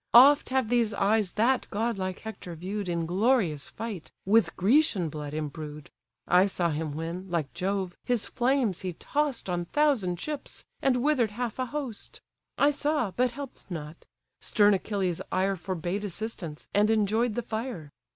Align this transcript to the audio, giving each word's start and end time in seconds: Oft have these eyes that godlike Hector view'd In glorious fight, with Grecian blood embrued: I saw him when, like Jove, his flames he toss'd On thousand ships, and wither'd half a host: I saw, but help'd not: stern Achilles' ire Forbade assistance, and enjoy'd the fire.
Oft 0.15 0.49
have 0.49 0.69
these 0.69 0.95
eyes 0.95 1.33
that 1.33 1.67
godlike 1.69 2.21
Hector 2.21 2.55
view'd 2.55 2.89
In 2.89 3.05
glorious 3.05 3.69
fight, 3.69 4.11
with 4.25 4.55
Grecian 4.55 5.09
blood 5.09 5.35
embrued: 5.35 5.91
I 6.27 6.47
saw 6.47 6.71
him 6.71 6.93
when, 6.95 7.29
like 7.29 7.53
Jove, 7.53 7.95
his 8.03 8.25
flames 8.27 8.81
he 8.81 8.93
toss'd 8.93 9.47
On 9.47 9.65
thousand 9.65 10.19
ships, 10.19 10.65
and 10.81 11.03
wither'd 11.03 11.29
half 11.29 11.59
a 11.59 11.67
host: 11.67 12.19
I 12.57 12.71
saw, 12.71 13.11
but 13.11 13.33
help'd 13.33 13.65
not: 13.69 14.07
stern 14.39 14.73
Achilles' 14.73 15.21
ire 15.31 15.55
Forbade 15.55 16.03
assistance, 16.03 16.67
and 16.73 16.89
enjoy'd 16.89 17.35
the 17.35 17.43
fire. 17.43 17.91